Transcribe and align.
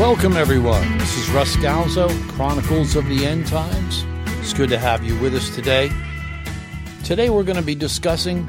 Welcome, 0.00 0.32
everyone. 0.32 0.96
This 0.96 1.18
is 1.18 1.28
Russ 1.28 1.54
Scalzo, 1.54 2.08
Chronicles 2.30 2.96
of 2.96 3.06
the 3.06 3.26
End 3.26 3.46
Times. 3.46 4.02
It's 4.40 4.54
good 4.54 4.70
to 4.70 4.78
have 4.78 5.04
you 5.04 5.14
with 5.18 5.34
us 5.34 5.54
today. 5.54 5.92
Today, 7.04 7.28
we're 7.28 7.42
going 7.42 7.58
to 7.58 7.62
be 7.62 7.74
discussing 7.74 8.48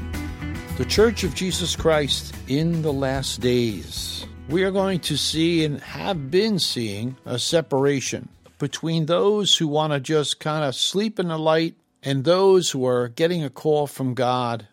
the 0.78 0.86
Church 0.86 1.26
of 1.26 1.36
Jesus 1.36 1.76
Christ 1.76 2.34
in 2.48 2.84
the 2.84 2.94
last 2.94 3.42
days. 3.42 4.26
We 4.48 4.64
are 4.64 4.72
going 4.72 5.02
to 5.02 5.18
see 5.18 5.66
and 5.66 5.82
have 5.82 6.32
been 6.32 6.58
seeing 6.58 7.18
a 7.26 7.38
separation 7.38 8.30
between 8.58 9.08
those 9.08 9.58
who 9.58 9.68
want 9.68 9.92
to 9.92 10.00
just 10.00 10.40
kind 10.40 10.64
of 10.64 10.74
sleep 10.74 11.20
in 11.20 11.28
the 11.28 11.38
light 11.38 11.76
and 12.02 12.24
those 12.24 12.72
who 12.72 12.86
are 12.86 13.10
getting 13.10 13.44
a 13.44 13.50
call 13.50 13.88
from 13.88 14.14
God 14.14 14.70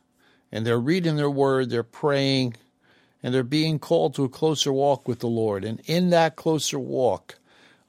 and 0.53 0.65
they're 0.65 0.79
reading 0.79 1.17
their 1.17 1.29
word, 1.29 1.71
they're 1.71 1.83
praying, 1.83 2.55
and 3.23 3.35
they're 3.35 3.43
being 3.43 3.79
called 3.79 4.15
to 4.15 4.25
a 4.25 4.29
closer 4.29 4.73
walk 4.73 5.09
with 5.09 5.21
the 5.21 5.29
Lord. 5.29 5.65
And 5.65 5.81
in 5.87 6.11
that 6.11 6.37
closer 6.37 6.79
walk, 6.79 7.37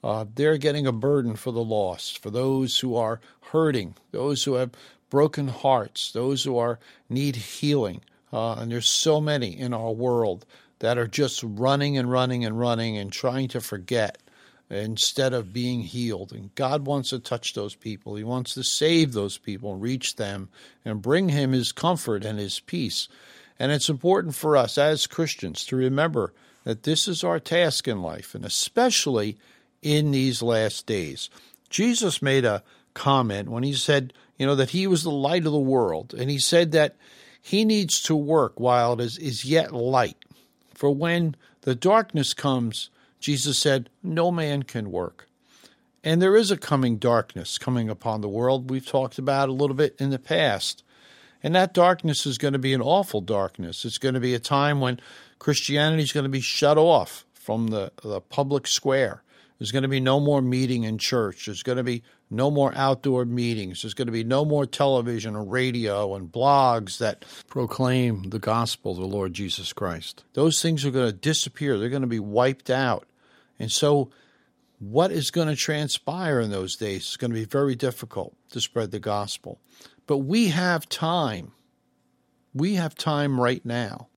uh, 0.04 0.26
they're 0.34 0.58
getting 0.58 0.88
a 0.88 0.92
burden 0.92 1.36
for 1.36 1.52
the 1.52 1.64
lost, 1.64 2.20
for 2.20 2.30
those 2.30 2.80
who 2.80 2.96
are 2.96 3.20
hurting, 3.52 3.96
those 4.12 4.44
who 4.44 4.54
have 4.54 4.72
broken 5.10 5.48
hearts, 5.48 6.12
those 6.12 6.44
who 6.44 6.58
are 6.58 6.80
need 7.10 7.36
healing. 7.36 8.02
Uh, 8.32 8.54
and 8.54 8.72
there's 8.72 8.88
so 8.88 9.20
many 9.20 9.58
in 9.58 9.74
our 9.74 9.92
world 9.92 10.46
that 10.80 10.98
are 10.98 11.08
just 11.08 11.44
running 11.44 11.98
and 11.98 12.10
running 12.10 12.46
and 12.46 12.58
running 12.58 12.98
and 12.98 13.12
trying 13.12 13.48
to 13.50 13.60
forget 13.60 14.18
instead 14.70 15.34
of 15.34 15.52
being 15.52 15.82
healed. 15.82 16.32
And 16.32 16.54
God 16.56 16.86
wants 16.86 17.10
to 17.10 17.20
touch 17.20 17.54
those 17.54 17.76
people. 17.76 18.16
He 18.16 18.24
wants 18.24 18.54
to 18.54 18.64
save 18.64 19.14
those 19.14 19.38
people, 19.38 19.76
reach 19.76 20.16
them, 20.16 20.50
and 20.86 21.02
bring 21.02 21.30
Him 21.30 21.52
His 21.52 21.72
comfort 21.72 22.24
and 22.24 22.40
His 22.40 22.60
peace. 22.60 23.08
And 23.60 23.72
it's 23.72 23.90
important 23.90 24.36
for 24.36 24.56
us 24.56 24.78
as 24.78 25.06
Christians 25.06 25.66
to 25.66 25.76
remember 25.76 26.34
that 26.64 26.84
this 26.84 27.08
is 27.08 27.24
our 27.24 27.40
task 27.40 27.88
in 27.88 28.02
life, 28.02 28.34
and 28.34 28.46
especially 28.46 29.38
in 29.82 30.12
these 30.12 30.42
last 30.42 30.86
days. 30.86 31.30
Jesus 31.70 32.22
made 32.22 32.46
a 32.46 32.64
comment 32.94 33.50
when 33.50 33.64
he 33.64 33.74
said, 33.74 34.14
you 34.38 34.46
know, 34.46 34.56
that 34.56 34.70
he 34.70 34.88
was 34.88 35.04
the 35.04 35.12
light 35.12 35.46
of 35.46 35.52
the 35.52 35.60
world, 35.60 36.14
and 36.18 36.30
he 36.30 36.40
said 36.40 36.72
that 36.72 36.96
he 37.42 37.66
needs 37.66 38.02
to 38.04 38.16
work 38.16 38.60
while 38.60 38.94
it 38.94 39.02
is, 39.02 39.18
is 39.18 39.46
yet 39.46 39.74
light. 39.74 40.18
For 40.74 40.90
when 40.90 41.36
the 41.62 41.76
darkness 41.76 42.34
comes, 42.34 42.90
Jesus 43.20 43.60
said, 43.60 43.90
no 44.02 44.32
man 44.32 44.64
can 44.64 44.92
work. 44.92 45.28
And 46.04 46.22
there 46.22 46.36
is 46.36 46.52
a 46.52 46.58
coming 46.58 46.98
darkness 46.98 47.58
coming 47.58 47.90
upon 47.90 48.22
the 48.22 48.30
world. 48.30 48.70
We've 48.70 48.86
talked 48.86 49.18
about 49.18 49.50
a 49.50 49.54
little 49.54 49.76
bit 49.76 49.96
in 50.00 50.10
the 50.10 50.20
past. 50.20 50.84
And 51.42 51.56
that 51.56 51.74
darkness 51.74 52.26
is 52.26 52.38
going 52.38 52.54
to 52.54 52.60
be 52.60 52.74
an 52.74 52.82
awful 52.82 53.22
darkness. 53.22 53.86
It's 53.86 53.98
going 53.98 54.16
to 54.16 54.20
be 54.20 54.34
a 54.34 54.40
time 54.40 54.82
when 54.82 55.00
Christianity 55.40 56.04
is 56.04 56.12
going 56.12 56.26
to 56.26 56.30
be 56.30 56.42
shut 56.42 56.78
off 56.78 57.26
from 57.34 57.68
the, 57.68 57.92
the 58.04 58.22
public 58.22 58.68
square. 58.68 59.24
There's 59.58 59.72
going 59.72 59.84
to 59.84 59.90
be 59.90 60.00
no 60.00 60.20
more 60.20 60.42
meeting 60.42 60.84
in 60.84 60.98
church. 60.98 61.46
There's 61.46 61.64
going 61.64 61.78
to 61.78 61.84
be 61.84 62.04
no 62.30 62.50
more 62.50 62.74
outdoor 62.76 63.26
meetings. 63.26 63.82
There's 63.82 63.94
going 63.94 64.08
to 64.08 64.12
be 64.12 64.24
no 64.24 64.46
more 64.46 64.66
television 64.66 65.36
or 65.36 65.44
radio 65.44 66.16
and 66.16 66.32
blogs 66.32 66.98
that 67.00 67.26
proclaim 67.48 68.30
the 68.30 68.40
gospel 68.40 68.94
of 68.94 69.00
the 69.00 69.06
Lord 69.06 69.34
Jesus 69.34 69.74
Christ. 69.74 70.24
Those 70.34 70.62
things 70.62 70.86
are 70.86 70.92
going 70.92 71.12
to 71.12 71.18
disappear. 71.18 71.78
They're 71.78 71.90
going 71.90 72.02
to 72.04 72.08
be 72.08 72.20
wiped 72.20 72.70
out. 72.70 73.08
And 73.60 73.72
so, 73.72 74.12
what 74.80 75.12
is 75.12 75.32
going 75.32 75.50
to 75.50 75.56
transpire 75.56 76.40
in 76.40 76.50
those 76.50 76.76
days 76.76 77.10
is 77.10 77.18
going 77.18 77.32
to 77.32 77.40
be 77.40 77.46
very 77.46 77.76
difficult 77.76 78.36
to 78.52 78.62
spread 78.62 78.92
the 78.92 79.00
gospel. 79.00 79.60
But 80.08 80.20
we 80.20 80.48
have 80.48 80.90
time. 80.90 81.52
We 82.54 82.76
have 82.76 82.96
time 82.96 83.40
right 83.40 83.64
now. 83.66 84.08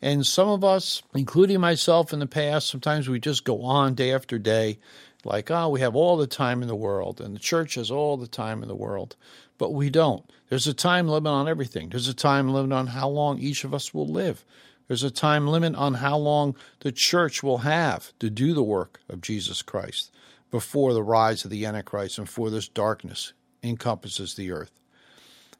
And 0.00 0.26
some 0.26 0.48
of 0.48 0.62
us, 0.62 1.02
including 1.14 1.60
myself 1.60 2.12
in 2.12 2.20
the 2.20 2.26
past, 2.26 2.68
sometimes 2.68 3.08
we 3.08 3.18
just 3.18 3.44
go 3.44 3.62
on 3.62 3.94
day 3.94 4.12
after 4.12 4.38
day, 4.38 4.78
like, 5.24 5.50
oh, 5.50 5.68
we 5.68 5.80
have 5.80 5.96
all 5.96 6.16
the 6.16 6.26
time 6.26 6.62
in 6.62 6.68
the 6.68 6.76
world, 6.76 7.20
and 7.20 7.34
the 7.34 7.40
church 7.40 7.74
has 7.74 7.90
all 7.90 8.16
the 8.16 8.28
time 8.28 8.62
in 8.62 8.68
the 8.68 8.76
world. 8.76 9.16
But 9.58 9.72
we 9.72 9.90
don't. 9.90 10.24
There's 10.48 10.68
a 10.68 10.74
time 10.74 11.08
limit 11.08 11.32
on 11.32 11.48
everything. 11.48 11.88
There's 11.88 12.08
a 12.08 12.14
time 12.14 12.50
limit 12.50 12.72
on 12.72 12.86
how 12.88 13.08
long 13.08 13.38
each 13.38 13.64
of 13.64 13.74
us 13.74 13.92
will 13.92 14.06
live. 14.06 14.44
There's 14.88 15.02
a 15.02 15.10
time 15.10 15.46
limit 15.46 15.74
on 15.74 15.94
how 15.94 16.16
long 16.16 16.56
the 16.80 16.92
church 16.92 17.42
will 17.42 17.58
have 17.58 18.12
to 18.20 18.30
do 18.30 18.54
the 18.54 18.62
work 18.62 19.00
of 19.08 19.20
Jesus 19.20 19.62
Christ 19.62 20.12
before 20.50 20.94
the 20.94 21.02
rise 21.02 21.44
of 21.44 21.50
the 21.50 21.66
Antichrist 21.66 22.18
and 22.18 22.26
before 22.26 22.50
this 22.50 22.68
darkness 22.68 23.32
encompasses 23.62 24.34
the 24.34 24.52
earth. 24.52 24.70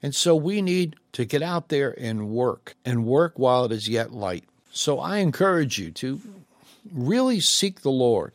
And 0.03 0.15
so 0.15 0.37
we 0.37 0.63
need 0.63 0.97
to 1.13 1.25
get 1.25 1.43
out 1.43 1.69
there 1.69 1.95
and 1.99 2.29
work, 2.29 2.77
and 2.85 3.05
work 3.05 3.39
while 3.39 3.65
it 3.65 3.73
is 3.73 3.89
yet 3.89 4.13
light. 4.13 4.45
So 4.71 5.01
I 5.01 5.19
encourage 5.19 5.79
you 5.79 5.91
to 5.93 6.21
really 6.93 7.41
seek 7.41 7.81
the 7.81 7.91
Lord. 7.91 8.33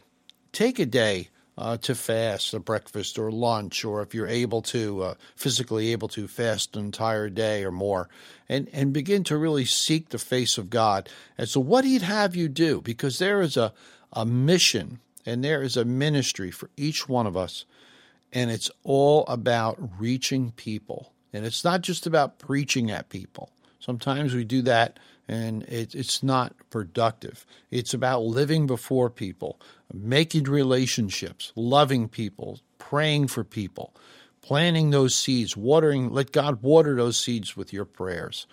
Take 0.52 0.80
a 0.80 0.86
day 0.86 1.30
uh, 1.62 1.78
to 1.78 1.94
fast 1.94 2.54
a 2.56 2.60
breakfast 2.60 3.20
or 3.20 3.32
lunch, 3.32 3.86
or 3.86 4.02
if 4.02 4.16
you're 4.16 4.28
able 4.28 4.64
to, 4.64 5.04
uh, 5.04 5.14
physically 5.36 5.92
able 5.92 6.08
to, 6.08 6.28
fast 6.28 6.76
an 6.76 6.86
entire 6.86 7.30
day 7.30 7.64
or 7.64 7.72
more, 7.72 8.10
and, 8.50 8.68
and 8.74 8.92
begin 8.92 9.24
to 9.24 9.38
really 9.38 9.64
seek 9.64 10.10
the 10.10 10.18
face 10.18 10.58
of 10.58 10.72
God. 10.72 11.08
And 11.38 11.48
so, 11.48 11.60
what 11.60 11.86
He'd 11.86 12.02
have 12.02 12.36
you 12.36 12.50
do, 12.50 12.82
because 12.82 13.20
there 13.20 13.42
is 13.42 13.58
a, 13.58 13.74
a 14.12 14.26
mission 14.26 15.00
and 15.24 15.44
there 15.44 15.62
is 15.62 15.78
a 15.78 15.86
ministry 15.86 16.50
for 16.50 16.72
each 16.76 17.08
one 17.08 17.28
of 17.28 17.38
us, 17.38 17.66
and 18.34 18.50
it's 18.50 18.72
all 18.84 19.24
about 19.28 19.78
reaching 20.00 20.52
people. 20.54 21.14
And 21.32 21.46
it's 21.46 21.64
not 21.64 21.82
just 21.82 22.08
about 22.08 22.40
preaching 22.40 22.90
at 22.90 23.10
people. 23.10 23.52
Sometimes 23.82 24.34
we 24.34 24.44
do 24.44 24.62
that 24.62 25.00
and 25.28 25.64
it, 25.64 25.96
it's 25.96 26.22
not 26.22 26.54
productive. 26.70 27.46
It's 27.72 27.94
about 27.94 28.24
living 28.24 28.68
before 28.68 29.10
people, 29.10 29.60
making 29.94 30.44
relationships, 30.44 31.52
loving 31.56 32.08
people, 32.08 32.60
praying 32.78 33.28
for 33.28 33.44
people, 33.44 33.94
planting 34.42 34.92
those 34.92 35.16
seeds, 35.16 35.58
watering, 35.58 36.12
let 36.12 36.32
God 36.32 36.62
water 36.62 36.96
those 36.96 37.18
seeds 37.18 37.58
with 37.58 37.74
your 37.74 37.86
prayers, 37.86 38.46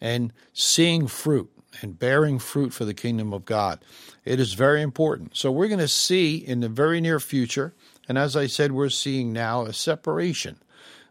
and 0.00 0.32
seeing 0.52 1.06
fruit 1.08 1.50
and 1.82 1.98
bearing 1.98 2.38
fruit 2.38 2.72
for 2.72 2.84
the 2.84 2.94
kingdom 2.94 3.32
of 3.32 3.44
God. 3.44 3.84
It 4.24 4.38
is 4.38 4.54
very 4.54 4.82
important. 4.82 5.36
So 5.36 5.50
we're 5.50 5.68
going 5.68 5.78
to 5.80 5.88
see 5.88 6.36
in 6.36 6.60
the 6.60 6.68
very 6.68 7.00
near 7.00 7.18
future, 7.18 7.74
and 8.08 8.16
as 8.16 8.36
I 8.36 8.46
said, 8.46 8.72
we're 8.72 8.88
seeing 8.88 9.32
now 9.32 9.62
a 9.62 9.72
separation 9.72 10.58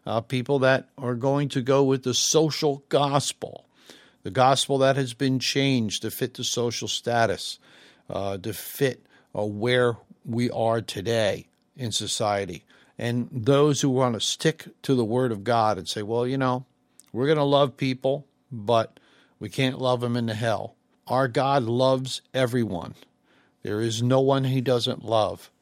uh, 0.06 0.20
people 0.20 0.60
that 0.60 0.88
are 0.96 1.14
going 1.14 1.48
to 1.50 1.60
go 1.60 1.82
with 1.82 2.04
the 2.04 2.14
social 2.14 2.84
gospel, 2.88 3.65
the 4.26 4.32
gospel 4.32 4.78
that 4.78 4.96
has 4.96 5.14
been 5.14 5.38
changed 5.38 6.02
to 6.02 6.10
fit 6.10 6.34
the 6.34 6.42
social 6.42 6.88
status, 6.88 7.60
uh, 8.10 8.36
to 8.36 8.52
fit 8.52 9.06
uh, 9.38 9.44
where 9.44 9.98
we 10.24 10.50
are 10.50 10.80
today 10.80 11.46
in 11.76 11.92
society. 11.92 12.64
And 12.98 13.28
those 13.30 13.82
who 13.82 13.88
want 13.88 14.14
to 14.14 14.20
stick 14.20 14.66
to 14.82 14.96
the 14.96 15.04
word 15.04 15.30
of 15.30 15.44
God 15.44 15.78
and 15.78 15.88
say, 15.88 16.02
well, 16.02 16.26
you 16.26 16.36
know, 16.36 16.64
we're 17.12 17.26
going 17.26 17.38
to 17.38 17.44
love 17.44 17.76
people, 17.76 18.26
but 18.50 18.98
we 19.38 19.48
can't 19.48 19.80
love 19.80 20.00
them 20.00 20.16
into 20.16 20.34
hell. 20.34 20.74
Our 21.06 21.28
God 21.28 21.62
loves 21.62 22.20
everyone. 22.34 22.96
There 23.62 23.80
is 23.80 24.02
no 24.02 24.18
one 24.20 24.42
he 24.42 24.60
doesn't 24.60 25.04
love. 25.04 25.52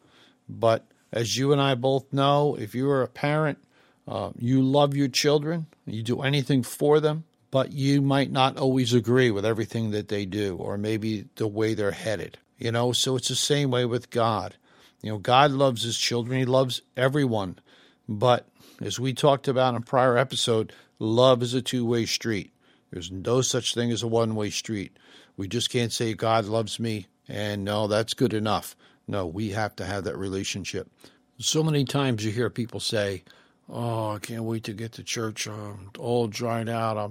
But 0.49 0.87
as 1.13 1.37
you 1.37 1.53
and 1.53 1.61
I 1.61 1.75
both 1.75 2.11
know, 2.15 2.57
if 2.59 2.75
you 2.75 2.89
are 2.89 3.03
a 3.03 3.09
parent 3.09 3.59
uh, 4.07 4.31
you 4.39 4.63
love 4.63 4.95
your 4.95 5.09
children, 5.09 5.67
you 5.87 6.03
do 6.03 6.23
anything 6.23 6.63
for 6.63 7.01
them, 7.01 7.25
but 7.54 7.72
you 7.72 8.03
might 8.03 8.32
not 8.32 8.59
always 8.59 8.92
agree 8.92 9.31
with 9.31 9.47
everything 9.47 9.92
that 9.92 10.09
they 10.09 10.26
do 10.26 10.56
or 10.56 10.76
maybe 10.76 11.25
the 11.37 11.47
way 11.47 11.72
they're 11.72 11.92
headed. 11.92 12.37
You 12.59 12.72
know, 12.72 12.91
so 12.91 13.15
it's 13.15 13.28
the 13.28 13.37
same 13.37 13.70
way 13.70 13.84
with 13.84 14.10
God. 14.10 14.56
You 15.03 15.12
know, 15.12 15.19
God 15.19 15.53
loves 15.53 15.84
his 15.84 15.97
children, 15.97 16.41
he 16.41 16.47
loves 16.47 16.82
everyone. 16.97 17.60
But 18.09 18.48
as 18.81 18.98
we 18.98 19.15
talked 19.15 19.47
about 19.47 19.76
in 19.76 19.82
a 19.82 19.84
prior 19.84 20.19
episode, 20.19 20.72
love 20.98 21.44
is 21.44 21.54
a 21.54 21.62
two 21.62 21.87
way 21.87 22.06
street. 22.06 22.50
There's 22.91 23.12
no 23.12 23.41
such 23.41 23.72
thing 23.72 23.92
as 23.92 24.03
a 24.03 24.09
one 24.09 24.34
way 24.34 24.50
street. 24.50 24.97
We 25.36 25.47
just 25.47 25.71
can't 25.71 25.92
say 25.92 26.12
God 26.15 26.47
loves 26.47 26.81
me 26.81 27.06
and 27.28 27.65
no, 27.65 27.86
that's 27.86 28.15
good 28.15 28.34
enough. 28.34 28.75
No, 29.07 29.28
we 29.28 29.50
have 29.50 29.77
to 29.77 29.84
have 29.84 30.03
that 30.04 30.18
relationship. 30.18 30.91
So 31.39 31.62
many 31.62 31.84
times 31.84 32.24
you 32.24 32.33
hear 32.33 32.50
people 32.50 32.80
say, 32.80 33.22
Oh, 33.68 34.10
I 34.10 34.18
can't 34.18 34.42
wait 34.42 34.65
to 34.65 34.72
get 34.72 34.91
to 34.95 35.04
church. 35.04 35.47
I'm 35.47 35.91
all 36.00 36.27
dried 36.27 36.68
out. 36.68 36.98
I 36.98 37.09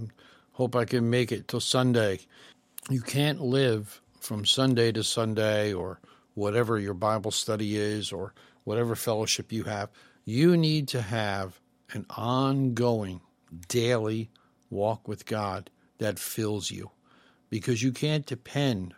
hope 0.54 0.76
I 0.76 0.86
can 0.86 1.10
make 1.10 1.32
it 1.32 1.48
till 1.48 1.60
Sunday. 1.60 2.20
You 2.90 3.02
can't 3.02 3.42
live 3.42 4.02
from 4.20 4.46
Sunday 4.46 4.92
to 4.92 5.04
Sunday 5.04 5.74
or 5.74 6.00
whatever 6.36 6.80
your 6.80 6.94
Bible 6.94 7.32
study 7.32 7.76
is 7.76 8.12
or 8.12 8.34
whatever 8.64 8.96
fellowship 8.96 9.52
you 9.52 9.64
have. 9.64 9.90
You 10.26 10.56
need 10.56 10.88
to 10.90 11.02
have 11.02 11.60
an 11.92 12.06
ongoing, 12.10 13.22
daily 13.68 14.30
walk 14.70 15.08
with 15.08 15.26
God 15.26 15.70
that 15.98 16.18
fills 16.20 16.72
you 16.72 16.92
because 17.50 17.84
you 17.84 17.92
can't 17.92 18.26
depend 18.26 18.96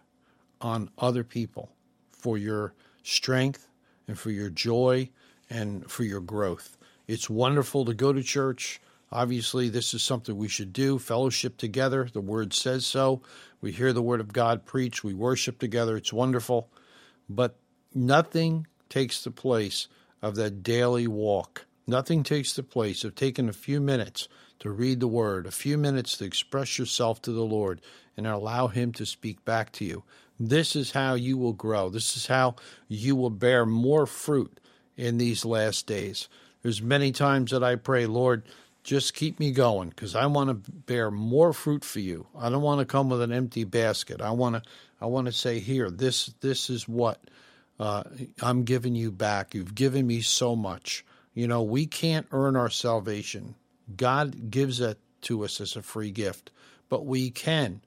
on 0.62 0.90
other 0.98 1.24
people 1.24 1.72
for 2.12 2.38
your 2.38 2.74
strength 3.04 3.68
and 4.08 4.18
for 4.18 4.32
your 4.32 4.50
joy 4.50 5.10
and 5.50 5.90
for 5.90 6.04
your 6.04 6.22
growth. 6.22 6.78
It's 7.08 7.30
wonderful 7.30 7.86
to 7.86 7.94
go 7.94 8.14
to 8.14 8.24
church. 8.24 8.82
Obviously, 9.16 9.70
this 9.70 9.94
is 9.94 10.04
something 10.04 10.36
we 10.36 10.48
should 10.48 10.74
do 10.74 11.00
fellowship 11.00 11.58
together. 11.58 12.10
The 12.12 12.22
word 12.22 12.54
says 12.54 12.86
so. 12.86 13.22
We 13.62 13.72
hear 13.72 13.94
the 13.94 14.02
word 14.02 14.20
of 14.20 14.34
God 14.34 14.66
preached, 14.66 15.04
we 15.04 15.14
worship 15.14 15.58
together. 15.60 15.96
It's 15.98 16.14
wonderful. 16.14 16.70
But 17.30 17.58
Nothing 17.98 18.68
takes 18.90 19.24
the 19.24 19.32
place 19.32 19.88
of 20.22 20.36
that 20.36 20.62
daily 20.64 21.08
walk. 21.08 21.66
Nothing 21.88 22.24
takes 22.24 22.52
the 22.52 22.62
place 22.62 23.06
of 23.06 23.16
taking 23.16 23.48
a 23.48 23.54
few 23.54 23.80
minutes 23.80 24.28
to 24.60 24.70
read 24.70 25.00
the 25.00 25.08
Word, 25.08 25.48
a 25.48 25.52
few 25.52 25.78
minutes 25.78 26.18
to 26.18 26.26
express 26.26 26.78
yourself 26.78 27.22
to 27.22 27.32
the 27.32 27.46
Lord, 27.46 27.80
and 28.18 28.28
allow 28.28 28.68
Him 28.68 28.92
to 28.94 29.06
speak 29.06 29.46
back 29.46 29.72
to 29.74 29.86
you. 29.86 30.04
This 30.38 30.76
is 30.76 30.92
how 30.92 31.14
you 31.14 31.38
will 31.38 31.54
grow. 31.54 31.90
This 31.90 32.18
is 32.18 32.28
how 32.28 32.58
you 32.90 33.16
will 33.16 33.30
bear 33.30 33.66
more 33.66 34.06
fruit 34.06 34.60
in 34.98 35.18
these 35.18 35.46
last 35.46 35.88
days. 35.88 36.28
There's 36.64 36.82
many 36.82 37.14
times 37.14 37.52
that 37.52 37.64
I 37.64 37.78
pray, 37.78 38.08
Lord, 38.08 38.44
just 38.86 39.16
keep 39.16 39.40
me 39.40 39.52
going 39.52 39.90
because 39.90 40.16
I 40.16 40.28
want 40.28 40.50
to 40.50 40.72
bear 40.72 41.10
more 41.10 41.54
fruit 41.54 41.84
for 41.84 42.00
you. 42.00 42.28
I 42.38 42.50
don't 42.50 42.62
want 42.62 42.80
to 42.80 42.86
come 42.86 43.10
with 43.10 43.22
an 43.22 43.34
empty 43.34 43.64
basket. 43.64 44.22
I 44.22 44.30
want 44.32 44.56
to 44.56 44.62
I 45.02 45.08
want 45.08 45.26
to 45.26 45.34
say 45.34 45.60
here, 45.60 45.90
this 45.90 46.28
this 46.40 46.70
is 46.70 46.88
what 46.88 47.20
uh, 47.80 48.04
I'm 48.42 48.64
giving 48.64 48.96
you 48.96 49.12
back. 49.12 49.56
You've 49.56 49.74
given 49.74 50.06
me 50.06 50.22
so 50.22 50.56
much. 50.56 51.04
You 51.34 51.48
know, 51.48 51.64
we 51.64 51.88
can't 51.88 52.28
earn 52.32 52.56
our 52.56 52.70
salvation. 52.70 53.56
God 53.98 54.52
gives 54.52 54.80
it 54.80 55.00
to 55.24 55.44
us 55.44 55.60
as 55.60 55.76
a 55.76 55.82
free 55.82 56.12
gift, 56.12 56.52
but 56.88 57.06
we 57.06 57.32
can 57.32 57.82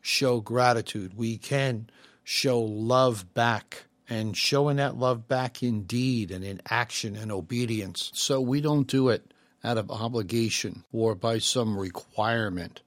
show 0.00 0.40
gratitude. 0.40 1.16
We 1.16 1.38
can 1.38 1.88
show 2.24 2.60
love 2.60 3.32
back 3.34 3.84
and 4.08 4.36
showing 4.36 4.78
that 4.78 4.96
love 4.96 5.28
back 5.28 5.62
in 5.62 5.84
deed 5.84 6.32
and 6.32 6.44
in 6.44 6.60
action 6.68 7.14
and 7.14 7.30
obedience. 7.30 8.10
So 8.14 8.40
we 8.40 8.60
don't 8.60 8.88
do 8.88 9.10
it 9.10 9.29
out 9.62 9.78
of 9.78 9.90
obligation 9.90 10.84
or 10.92 11.14
by 11.14 11.38
some 11.38 11.78
requirement 11.78 12.82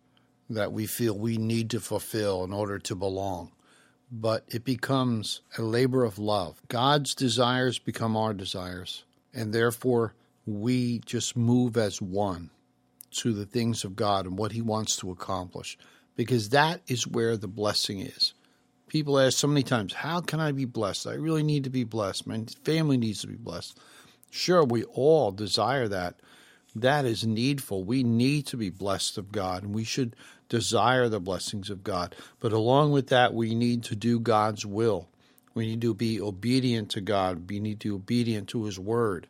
that 0.49 0.71
we 0.71 0.85
feel 0.85 1.17
we 1.17 1.37
need 1.37 1.69
to 1.69 1.79
fulfill 1.79 2.43
in 2.43 2.53
order 2.53 2.79
to 2.79 2.95
belong. 2.95 3.51
But 4.11 4.45
it 4.47 4.63
becomes 4.63 5.41
a 5.57 5.61
labor 5.61 6.03
of 6.03 6.19
love. 6.19 6.61
God's 6.67 7.15
desires 7.15 7.79
become 7.79 8.15
our 8.15 8.33
desires, 8.33 9.03
and 9.33 9.53
therefore 9.53 10.13
we 10.45 10.99
just 10.99 11.35
move 11.35 11.77
as 11.77 12.01
one 12.01 12.49
to 13.11 13.33
the 13.33 13.45
things 13.45 13.83
of 13.83 13.95
God 13.95 14.25
and 14.25 14.37
what 14.37 14.51
He 14.51 14.61
wants 14.61 14.97
to 14.97 15.11
accomplish, 15.11 15.77
because 16.15 16.49
that 16.49 16.81
is 16.87 17.07
where 17.07 17.37
the 17.37 17.47
blessing 17.47 18.01
is. 18.01 18.33
People 18.87 19.19
ask 19.19 19.37
so 19.37 19.47
many 19.47 19.63
times, 19.63 19.93
How 19.93 20.21
can 20.21 20.39
I 20.39 20.51
be 20.51 20.65
blessed? 20.65 21.07
I 21.07 21.13
really 21.13 21.43
need 21.43 21.63
to 21.63 21.69
be 21.71 21.83
blessed. 21.83 22.27
My 22.27 22.43
family 22.63 22.97
needs 22.97 23.21
to 23.21 23.27
be 23.27 23.35
blessed. 23.35 23.79
Sure, 24.29 24.63
we 24.63 24.83
all 24.83 25.31
desire 25.31 25.87
that 25.87 26.15
that 26.75 27.05
is 27.05 27.25
needful. 27.25 27.83
We 27.83 28.03
need 28.03 28.47
to 28.47 28.57
be 28.57 28.69
blessed 28.69 29.17
of 29.17 29.31
God, 29.31 29.63
and 29.63 29.73
we 29.73 29.83
should 29.83 30.15
desire 30.49 31.09
the 31.09 31.19
blessings 31.19 31.69
of 31.69 31.83
God. 31.83 32.15
But 32.39 32.53
along 32.53 32.91
with 32.91 33.07
that, 33.07 33.33
we 33.33 33.53
need 33.53 33.83
to 33.85 33.95
do 33.95 34.19
God's 34.19 34.65
will. 34.65 35.09
We 35.53 35.67
need 35.67 35.81
to 35.81 35.93
be 35.93 36.19
obedient 36.19 36.89
to 36.91 37.01
God. 37.01 37.49
We 37.49 37.59
need 37.59 37.79
to 37.81 37.89
be 37.89 37.95
obedient 37.95 38.49
to 38.49 38.65
His 38.65 38.79
word. 38.79 39.27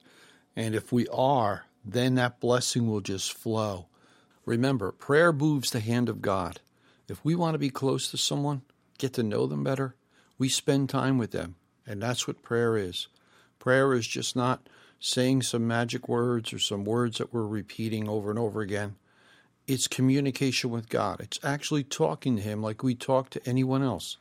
And 0.56 0.74
if 0.76 0.92
we 0.92 1.08
are, 1.10 1.66
then 1.84 2.16
that 2.16 2.40
blessing 2.40 2.90
will 2.90 3.02
just 3.02 3.34
flow. 3.34 3.88
Remember, 4.46 4.92
prayer 4.92 5.34
moves 5.34 5.72
the 5.72 5.80
hand 5.80 6.10
of 6.10 6.22
God. 6.22 6.60
If 7.08 7.24
we 7.26 7.36
want 7.36 7.56
to 7.56 7.60
be 7.60 7.70
close 7.70 8.10
to 8.12 8.18
someone, 8.18 8.62
get 8.98 9.14
to 9.14 9.24
know 9.24 9.48
them 9.48 9.64
better, 9.64 9.96
we 10.38 10.50
spend 10.50 10.90
time 10.90 11.18
with 11.18 11.32
them. 11.32 11.56
And 11.86 12.02
that's 12.02 12.28
what 12.28 12.42
prayer 12.42 12.78
is. 12.78 13.08
Prayer 13.60 13.94
is 13.94 14.08
just 14.08 14.36
not 14.36 14.68
saying 15.06 15.42
some 15.42 15.68
magic 15.68 16.08
words 16.08 16.54
or 16.54 16.60
some 16.60 16.86
words 16.86 17.18
that 17.18 17.34
we're 17.34 17.46
repeating 17.46 18.08
over 18.08 18.30
and 18.30 18.40
over 18.40 18.62
again. 18.62 18.96
It's 19.68 19.86
communication 19.86 20.70
with 20.70 20.88
God. 20.88 21.20
It's 21.20 21.42
actually 21.44 21.84
talking 21.84 22.38
to 22.38 22.42
Him 22.42 22.64
like 22.64 22.84
we 22.84 22.96
talk 22.96 23.30
to 23.32 23.46
anyone 23.46 23.84
else. 23.84 24.16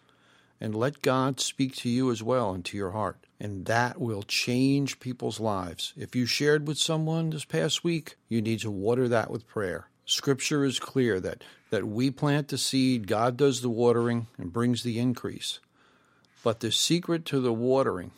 And 0.61 0.75
let 0.75 1.01
God 1.01 1.39
speak 1.39 1.77
to 1.77 1.89
you 1.89 2.11
as 2.11 2.21
well 2.21 2.53
into 2.53 2.77
your 2.77 2.91
heart. 2.91 3.27
And 3.39 3.67
that 3.67 4.01
will 4.01 4.25
change 4.25 4.99
people's 4.99 5.39
lives. 5.39 5.93
If 5.97 6.17
you 6.17 6.27
shared 6.27 6.67
with 6.67 6.79
someone 6.79 7.31
this 7.31 7.45
past 7.45 7.85
week, 7.85 8.17
you 8.29 8.43
need 8.43 8.59
to 8.61 8.71
water 8.71 9.07
that 9.07 9.31
with 9.31 9.47
prayer. 9.47 9.87
Scripture 10.05 10.65
is 10.65 10.81
clear 10.81 11.21
that, 11.21 11.45
that 11.71 11.87
we 11.87 12.11
plant 12.11 12.49
the 12.49 12.59
seed, 12.59 13.07
God 13.07 13.37
does 13.37 13.61
the 13.61 13.71
watering 13.71 14.27
and 14.37 14.53
brings 14.53 14.83
the 14.83 14.99
increase. 14.99 15.61
But 16.43 16.59
the 16.59 16.73
secret 16.73 17.25
to 17.27 17.41
the 17.41 17.53
watering 17.53 18.11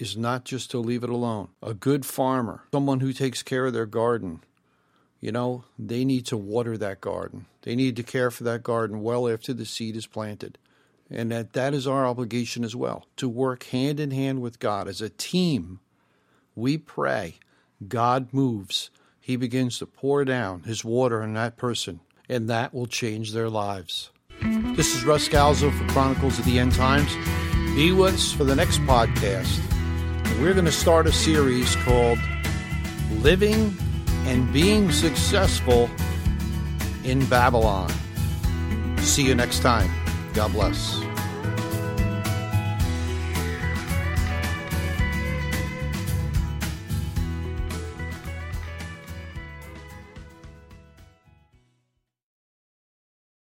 is 0.00 0.16
not 0.16 0.44
just 0.44 0.70
to 0.70 0.78
leave 0.78 1.04
it 1.04 1.10
alone. 1.10 1.48
A 1.62 1.74
good 1.74 2.04
farmer, 2.06 2.62
someone 2.72 3.00
who 3.00 3.12
takes 3.12 3.42
care 3.42 3.66
of 3.66 3.72
their 3.72 3.86
garden, 3.86 4.40
you 5.20 5.32
know, 5.32 5.64
they 5.78 6.04
need 6.04 6.26
to 6.26 6.36
water 6.36 6.78
that 6.78 7.00
garden. 7.00 7.46
They 7.62 7.74
need 7.74 7.96
to 7.96 8.02
care 8.02 8.30
for 8.30 8.44
that 8.44 8.62
garden 8.62 9.02
well 9.02 9.28
after 9.28 9.52
the 9.52 9.64
seed 9.64 9.96
is 9.96 10.06
planted. 10.06 10.58
And 11.10 11.32
that, 11.32 11.54
that 11.54 11.74
is 11.74 11.86
our 11.86 12.06
obligation 12.06 12.64
as 12.64 12.76
well 12.76 13.06
to 13.16 13.28
work 13.28 13.64
hand 13.64 13.98
in 13.98 14.10
hand 14.10 14.42
with 14.42 14.58
God. 14.58 14.88
As 14.88 15.00
a 15.00 15.08
team, 15.08 15.80
we 16.54 16.78
pray, 16.78 17.36
God 17.86 18.28
moves. 18.32 18.90
He 19.20 19.36
begins 19.36 19.78
to 19.78 19.86
pour 19.86 20.24
down 20.24 20.64
His 20.64 20.84
water 20.84 21.22
on 21.22 21.34
that 21.34 21.56
person, 21.56 22.00
and 22.28 22.48
that 22.48 22.74
will 22.74 22.86
change 22.86 23.32
their 23.32 23.48
lives. 23.48 24.10
This 24.40 24.94
is 24.94 25.04
Russ 25.04 25.28
Scalzo 25.28 25.76
for 25.76 25.92
Chronicles 25.92 26.38
of 26.38 26.44
the 26.44 26.58
End 26.58 26.74
Times. 26.74 27.12
Be 27.74 27.90
with 27.92 28.14
us 28.14 28.32
for 28.32 28.44
the 28.44 28.54
next 28.54 28.78
podcast 28.80 29.77
we're 30.40 30.52
going 30.52 30.64
to 30.64 30.72
start 30.72 31.06
a 31.06 31.12
series 31.12 31.74
called 31.76 32.18
Living 33.12 33.74
and 34.26 34.52
Being 34.52 34.92
Successful 34.92 35.90
in 37.04 37.24
Babylon. 37.26 37.90
See 38.98 39.26
you 39.26 39.34
next 39.34 39.60
time. 39.60 39.90
God 40.34 40.52
bless. 40.52 41.07